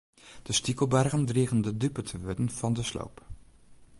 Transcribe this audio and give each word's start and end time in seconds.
De 0.43 0.53
stikelbargen 0.53 1.25
drigen 1.25 1.61
de 1.61 1.77
dupe 1.81 2.01
te 2.01 2.17
wurden 2.19 2.49
fan 2.49 2.73
de 2.73 2.83
sloop. 2.83 3.23